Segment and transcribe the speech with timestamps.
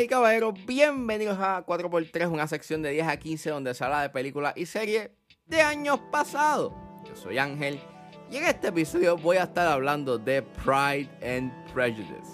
[0.00, 4.10] Y caballeros, bienvenidos a 4x3, una sección de 10 a 15 donde se habla de
[4.10, 5.10] películas y series
[5.46, 6.72] de años pasados.
[7.04, 7.80] Yo soy Ángel
[8.30, 12.30] y en este episodio voy a estar hablando de Pride and Prejudice.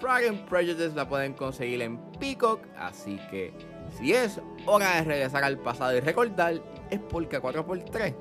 [0.00, 3.52] Pride and Prejudice la pueden conseguir en Peacock, así que
[3.96, 6.60] si es hora de regresar al pasado y recordar,
[6.90, 8.12] es porque 4x3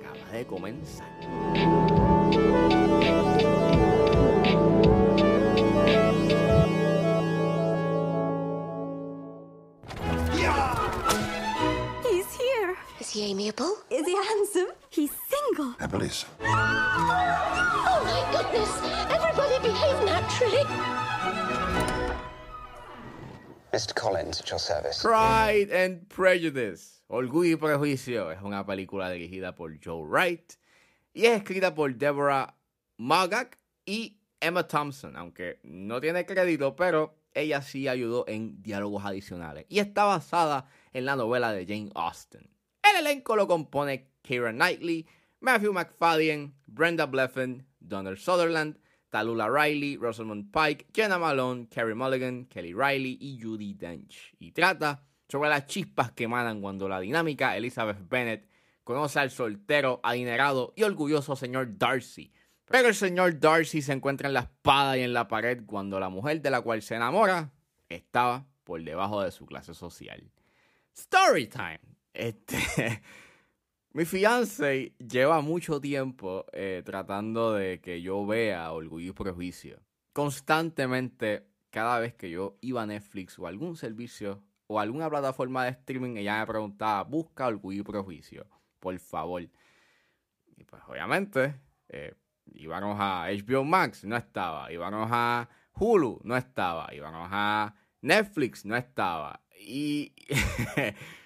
[0.00, 1.08] acaba de comenzar.
[13.26, 13.76] Amiable?
[13.90, 14.68] Is he handsome?
[14.88, 15.74] He's single.
[15.78, 16.26] Happily so.
[16.40, 18.70] Oh my goodness!
[19.10, 20.64] Everybody behave naturally.
[23.72, 23.94] Mr.
[23.94, 25.02] Collins, at your service.
[25.02, 30.54] Pride and Prejudice, Orgullo y Prejuicio, es una película dirigida por Joe Wright
[31.12, 32.54] y es escrita por Deborah
[32.96, 39.66] Magak y Emma Thompson, aunque no tiene crédito, pero ella sí ayudó en diálogos adicionales
[39.68, 42.55] y está basada en la novela de Jane Austen.
[42.90, 45.06] El elenco lo compone Keira Knightley,
[45.40, 48.78] Matthew McFadden, Brenda Blethyn, Donald Sutherland,
[49.10, 54.34] Talula Riley, Rosamund Pike, Jenna Malone, Carey Mulligan, Kelly Riley y Judy Dench.
[54.38, 58.48] Y trata sobre las chispas que emanan cuando la dinámica Elizabeth Bennet
[58.84, 62.32] conoce al soltero, adinerado y orgulloso señor Darcy.
[62.66, 66.08] Pero el señor Darcy se encuentra en la espada y en la pared cuando la
[66.08, 67.52] mujer de la cual se enamora
[67.88, 70.30] estaba por debajo de su clase social.
[70.94, 71.95] Story time.
[72.16, 72.56] Este,
[73.92, 79.80] mi fiance lleva mucho tiempo eh, tratando de que yo vea Orgullo y Prejuicio.
[80.14, 85.72] Constantemente, cada vez que yo iba a Netflix o algún servicio o alguna plataforma de
[85.72, 88.46] streaming, ella me preguntaba, busca Orgullo y Prejuicio,
[88.80, 89.42] por favor.
[90.56, 91.60] Y pues obviamente,
[91.90, 92.14] eh,
[92.54, 94.72] íbamos a HBO Max, no estaba.
[94.72, 96.92] Íbamos a Hulu, no estaba.
[96.94, 99.42] Íbamos a Netflix, no estaba.
[99.60, 100.14] Y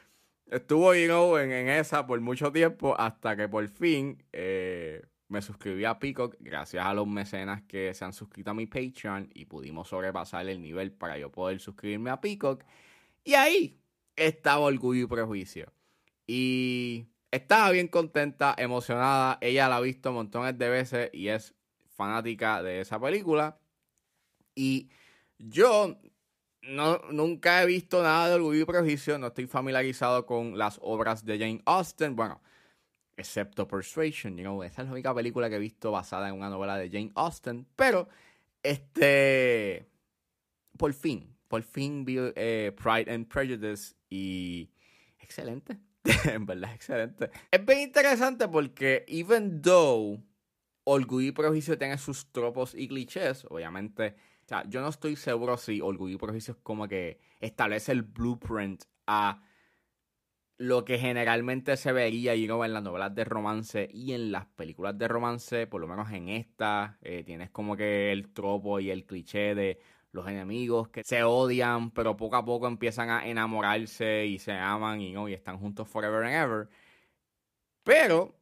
[0.50, 5.84] estuvo you know, en, esa por mucho tiempo hasta que por fin eh, me suscribí
[5.84, 9.88] a Peacock gracias a los mecenas que se han suscrito a mi Patreon y pudimos
[9.88, 12.64] sobrepasar el nivel para yo poder suscribirme a Peacock.
[13.24, 13.80] Y ahí
[14.16, 15.72] estaba Orgullo y Prejuicio.
[16.26, 19.38] Y estaba bien contenta, emocionada.
[19.40, 21.54] Ella la ha visto montones de veces y es
[21.86, 23.58] fanática de esa película.
[24.54, 24.90] Y
[25.38, 25.96] yo
[26.62, 31.24] no, nunca he visto nada de Orgullo y Prejuicio, no estoy familiarizado con las obras
[31.24, 32.40] de Jane Austen, bueno,
[33.16, 36.50] excepto Persuasion, you know, esa es la única película que he visto basada en una
[36.50, 38.08] novela de Jane Austen, pero
[38.62, 39.86] este,
[40.76, 44.70] por fin, por fin vi eh, Pride and Prejudice y
[45.18, 45.78] excelente,
[46.24, 47.30] en verdad excelente.
[47.50, 50.20] Es bien interesante porque even though
[50.84, 54.16] Orgullo y Prejuicio tiene sus tropos y clichés, obviamente
[54.50, 58.02] o sea, yo no estoy seguro si Orgullo y Prejuicio es como que establece el
[58.02, 59.44] blueprint a
[60.58, 64.46] lo que generalmente se vería you know, en las novelas de romance y en las
[64.46, 68.90] películas de romance, por lo menos en esta, eh, tienes como que el tropo y
[68.90, 69.78] el cliché de
[70.10, 75.00] los enemigos que se odian, pero poco a poco empiezan a enamorarse y se aman
[75.00, 75.28] y, ¿no?
[75.28, 76.68] y están juntos forever and ever.
[77.84, 78.39] Pero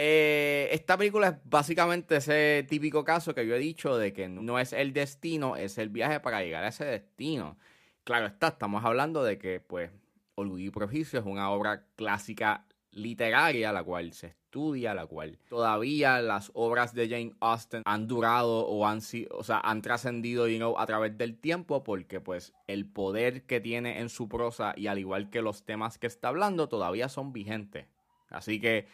[0.00, 4.60] eh, esta película es básicamente ese típico caso que yo he dicho de que no
[4.60, 7.58] es el destino, es el viaje para llegar a ese destino.
[8.04, 9.90] Claro está, estamos hablando de que, pues,
[10.36, 16.52] Orgullo y es una obra clásica literaria, la cual se estudia, la cual todavía las
[16.54, 19.00] obras de Jane Austen han durado o han,
[19.32, 23.60] o sea, han trascendido you know, a través del tiempo porque pues el poder que
[23.60, 27.32] tiene en su prosa y al igual que los temas que está hablando todavía son
[27.32, 27.86] vigentes.
[28.30, 28.86] Así que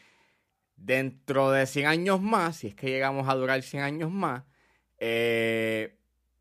[0.76, 4.44] dentro de 100 años más, si es que llegamos a durar 100 años más,
[4.98, 5.98] eh,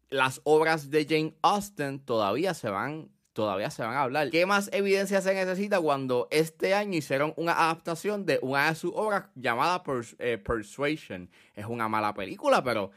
[0.10, 4.30] las obras de Jane Austen todavía se van todavía se van a hablar.
[4.30, 8.92] ¿Qué más evidencia se necesita cuando este año hicieron una adaptación de una de sus
[8.96, 9.84] obras llamada
[10.20, 11.30] eh, Persuasion?
[11.56, 12.92] Es una mala película, pero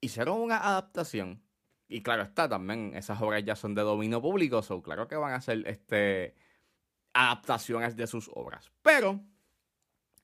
[0.00, 1.42] hicieron una adaptación.
[1.88, 5.32] Y claro está, también esas obras ya son de dominio público, so claro que van
[5.32, 6.34] a hacer este,
[7.14, 8.72] adaptaciones de sus obras.
[8.82, 9.20] Pero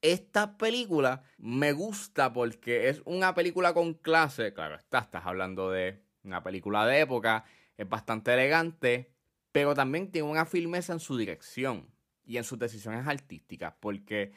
[0.02, 4.52] esta película me gusta porque es una película con clase.
[4.52, 7.44] Claro, está, estás hablando de una película de época,
[7.76, 9.12] es bastante elegante,
[9.52, 11.88] pero también tiene una firmeza en su dirección
[12.24, 14.32] y en sus decisiones artísticas, porque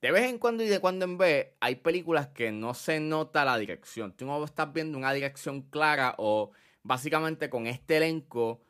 [0.00, 3.44] de vez en cuando y de cuando en vez hay películas que no se nota
[3.44, 4.16] la dirección.
[4.16, 8.62] Tú no estás viendo una dirección clara o básicamente con este elenco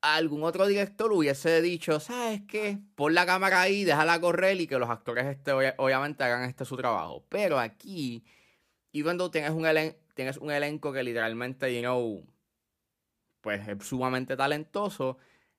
[0.00, 2.78] algún otro director hubiese dicho, ¿sabes qué?
[2.94, 6.76] Pon la cámara ahí, déjala correr y que los actores este, obviamente hagan este su
[6.76, 7.24] trabajo.
[7.28, 8.24] Pero aquí,
[8.92, 12.26] y cuando tienes un, elen tienes un elenco que literalmente, you know,
[13.40, 15.18] pues es sumamente talentoso,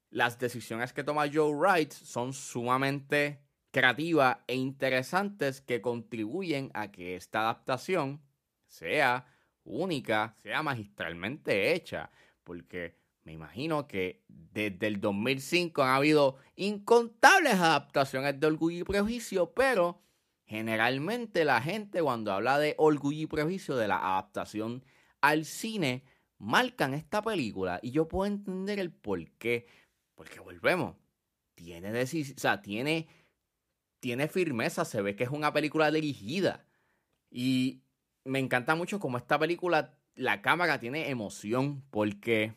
[0.09, 3.41] las decisiones que toma Joe Wright son sumamente
[3.71, 8.21] creativas e interesantes que contribuyen a que esta adaptación
[8.65, 9.25] sea
[9.63, 12.11] única, sea magistralmente hecha,
[12.43, 19.53] porque me imagino que desde el 2005 han habido incontables adaptaciones de Orgullo y Prejuicio,
[19.53, 20.01] pero
[20.45, 24.83] generalmente la gente cuando habla de Orgullo y Prejuicio, de la adaptación
[25.21, 26.03] al cine,
[26.39, 29.67] marcan esta película y yo puedo entender el por qué,
[30.15, 30.95] porque volvemos,
[31.55, 33.07] tiene, o sea, tiene,
[33.99, 36.65] tiene firmeza, se ve que es una película dirigida.
[37.29, 37.83] Y
[38.23, 42.55] me encanta mucho como esta película, la cámara tiene emoción, porque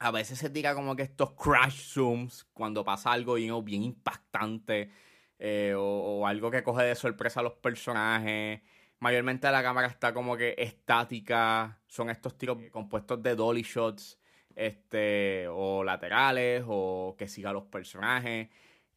[0.00, 4.90] a veces se tira como que estos crash zooms cuando pasa algo bien impactante
[5.38, 8.62] eh, o, algo que coge de sorpresa a los personajes.
[8.98, 14.18] Mayormente la cámara está como que estática, son estos tiros compuestos de dolly shots
[14.56, 18.48] este, o laterales o que siga los personajes.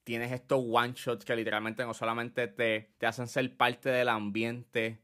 [0.06, 5.02] Tienes estos one shots que literalmente no solamente te, te hacen ser parte del ambiente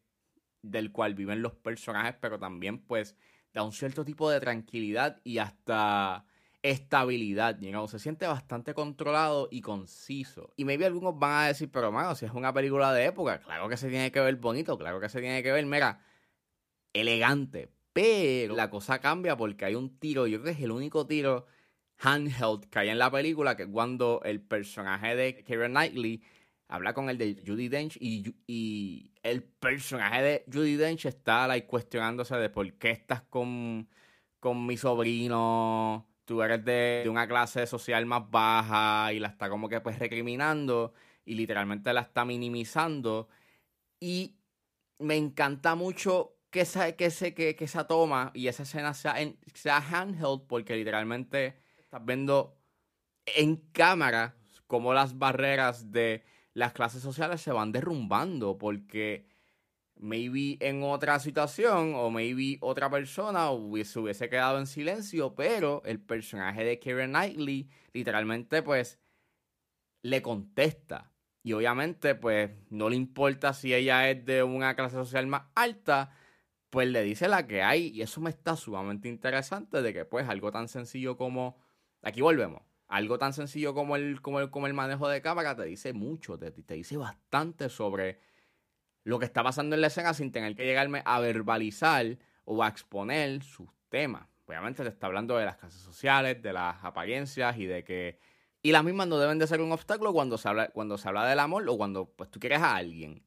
[0.62, 3.18] del cual viven los personajes, pero también pues
[3.54, 6.25] da un cierto tipo de tranquilidad y hasta
[6.62, 10.54] estabilidad, you se siente bastante controlado y conciso.
[10.57, 13.69] Y maybe algunos van a decir, pero mano, si es una película de época, claro
[13.69, 16.04] que se tiene que ver bonito, claro que se tiene que ver, mira,
[16.94, 17.72] elegante.
[17.94, 21.46] Pero la cosa cambia porque hay un tiro, yo creo que es el único tiro
[21.98, 26.22] handheld que hay en la película, que es cuando el personaje de Keira Knightley
[26.69, 32.36] habla con el de Judy Dench y, el personaje de Judy Dench está like, cuestionándose
[32.38, 33.89] de por qué estás con,
[34.39, 39.50] con mi sobrino, tú eres de, de, una clase social más baja y la está
[39.50, 40.94] como que pues recriminando
[41.25, 43.27] y literalmente la está minimizando.
[44.00, 44.38] Y
[45.00, 49.15] me encanta mucho que esa, que, ese, que, que esa toma y esa escena sea,
[49.54, 52.57] sea handheld porque literalmente estás viendo
[53.25, 54.36] en cámara
[54.68, 56.24] como las barreras de
[56.59, 59.25] las clases sociales se van derrumbando porque
[59.95, 63.47] maybe en otra situación o maybe otra persona
[63.85, 69.00] se hubiese quedado en silencio, pero el personaje de Karen Knightley literalmente pues
[70.01, 71.13] le contesta.
[71.44, 76.12] Y obviamente pues no le importa si ella es de una clase social más alta,
[76.69, 80.27] pues le dice la que hay y eso me está sumamente interesante de que pues
[80.27, 81.57] algo tan sencillo como...
[82.01, 85.63] Aquí volvemos algo tan sencillo como el, como el, como el manejo de cámara te
[85.63, 88.19] dice mucho, te, te, dice bastante sobre
[89.03, 92.68] lo que está pasando en la escena sin tener que llegarme a verbalizar o a
[92.68, 94.27] exponer sus temas.
[94.47, 98.19] Obviamente te está hablando de las clases sociales, de las apariencias y de que...
[98.63, 101.27] Y las mismas no deben de ser un obstáculo cuando se habla, cuando se habla
[101.27, 103.24] del amor o cuando pues tú quieres a alguien.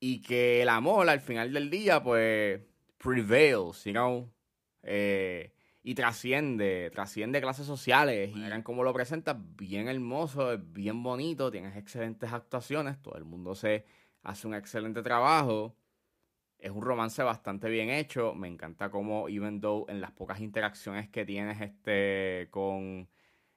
[0.00, 2.60] Y que el amor al final del día pues
[2.98, 4.30] prevails, you know.
[4.82, 8.30] Eh, y trasciende, trasciende clases sociales.
[8.34, 13.24] Y eran como lo presenta, bien hermoso, es bien bonito, tienes excelentes actuaciones, todo el
[13.24, 13.84] mundo se
[14.22, 15.76] hace un excelente trabajo.
[16.58, 18.34] Es un romance bastante bien hecho.
[18.34, 23.08] Me encanta cómo, even though en las pocas interacciones que tienes este, con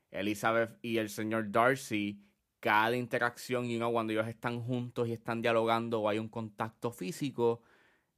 [0.10, 2.22] Elizabeth y el señor Darcy,
[2.62, 7.62] cada interacción, y cuando ellos están juntos y están dialogando o hay un contacto físico,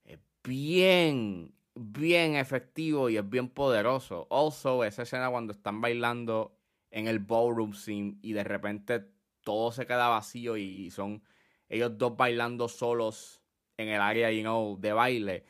[0.03, 4.27] es bien bien efectivo y es bien poderoso.
[4.29, 6.57] Also, esa escena cuando están bailando
[6.91, 9.05] en el ballroom scene y de repente
[9.41, 11.21] todo se queda vacío y son
[11.69, 13.41] ellos dos bailando solos
[13.77, 15.45] en el área you know, de baile.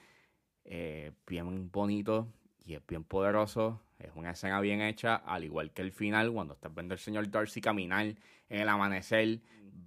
[0.64, 2.28] Eh, bien bonito
[2.64, 3.82] y es bien poderoso.
[4.00, 7.30] Es una escena bien hecha, al igual que el final, cuando estás viendo al señor
[7.30, 9.40] Darcy caminar en el amanecer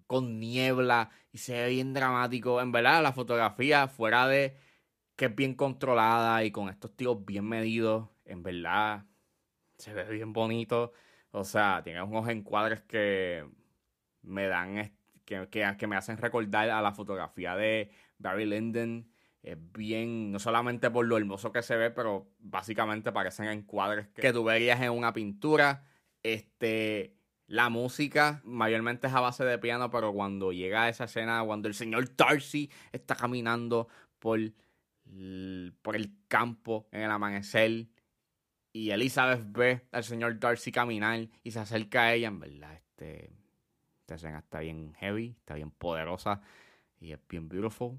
[0.06, 2.60] con niebla y se ve bien dramático.
[2.60, 4.56] En verdad, la fotografía, fuera de
[5.18, 9.04] que es bien controlada y con estos tíos bien medidos, en verdad
[9.76, 10.92] se ve bien bonito.
[11.32, 13.44] O sea, tiene unos encuadres que
[14.22, 14.92] me dan,
[15.24, 19.10] que, que, me hacen recordar a la fotografía de Barry Lyndon.
[19.42, 24.32] Es bien, no solamente por lo hermoso que se ve, pero básicamente parecen encuadres que,
[24.32, 25.84] tú verías en una pintura.
[26.22, 27.16] Este,
[27.48, 31.66] la música mayormente es a base de piano, pero cuando llega a esa escena, cuando
[31.66, 33.88] el señor Darcy está caminando
[34.20, 34.38] por
[35.82, 37.88] por el campo en el amanecer
[38.72, 43.32] y Elizabeth ve al señor Darcy caminar y se acerca a ella, en verdad, este,
[44.00, 46.40] esta escena está bien heavy, está bien poderosa
[47.00, 47.98] y es bien beautiful.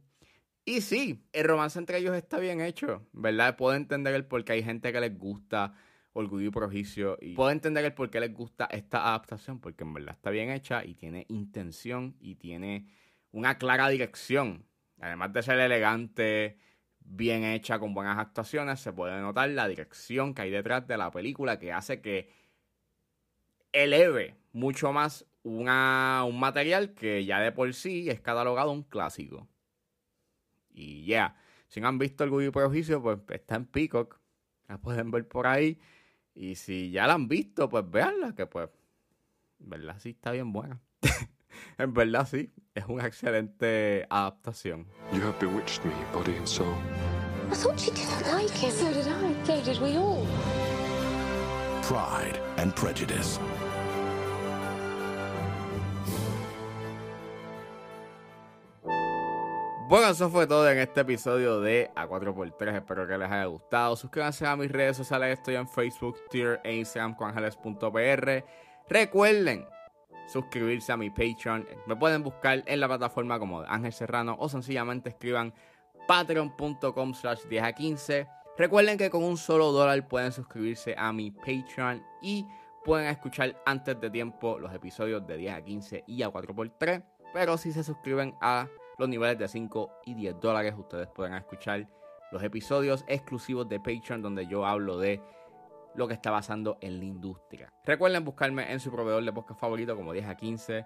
[0.65, 3.57] Y sí, el romance entre ellos está bien hecho, ¿verdad?
[3.57, 5.73] Puedo entender el por qué hay gente que les gusta
[6.13, 9.93] Orgullo y Provicio y puedo entender el por qué les gusta esta adaptación, porque en
[9.93, 12.87] verdad está bien hecha y tiene intención y tiene
[13.31, 14.65] una clara dirección.
[14.99, 16.57] Además de ser elegante,
[17.09, 21.11] bien hecha, con buenas actuaciones, se puede notar la dirección que hay detrás de la
[21.11, 22.29] película que hace que
[23.71, 29.47] eleve mucho más una, un material que ya de por sí es catalogado un clásico.
[30.71, 31.35] Y ya,
[31.67, 34.19] si no han visto el Orgullo Prejuicio, pues está en Peacock,
[34.67, 35.79] la pueden ver por ahí.
[36.35, 38.69] Y si ya la han visto, pues véanla, que pues,
[39.59, 40.79] verdad sí está bien buena.
[41.77, 44.87] en verdad sí, es una excelente adaptación.
[45.11, 46.75] You have bewitched me, body and soul.
[47.51, 48.71] I thought you didn't like him.
[48.71, 49.33] So did I.
[49.45, 50.25] So did we all.
[51.81, 53.39] Pride and Prejudice.
[59.89, 62.75] Bueno, eso fue todo en este episodio de A4x3.
[62.75, 63.95] Espero que les haya gustado.
[63.95, 65.39] Suscríbanse a mis redes sociales.
[65.39, 68.45] Estoy en Facebook, Twitter e Instagram con ángeles.pr.
[68.87, 69.65] Recuerden
[70.31, 71.67] suscribirse a mi Patreon.
[71.87, 75.53] Me pueden buscar en la plataforma como Ángel Serrano o sencillamente escriban
[76.07, 78.27] patreon.com slash 10 a 15.
[78.57, 82.45] Recuerden que con un solo dólar pueden suscribirse a mi Patreon y
[82.83, 87.03] pueden escuchar antes de tiempo los episodios de 10 a 15 y a 4x3.
[87.33, 88.67] Pero si se suscriben a
[88.97, 91.87] los niveles de 5 y 10 dólares, ustedes pueden escuchar
[92.31, 95.21] los episodios exclusivos de Patreon donde yo hablo de
[95.95, 97.73] lo que está pasando en la industria.
[97.85, 100.85] Recuerden buscarme en su proveedor de podcast favorito como 10 a 15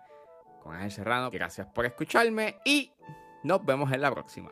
[0.62, 1.30] con Ángel Serrano.
[1.30, 2.92] Gracias por escucharme y
[3.44, 4.50] nos vemos en la próxima.